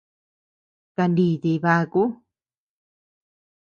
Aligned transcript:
Kaníti 0.95 1.51
baku. 1.63 2.03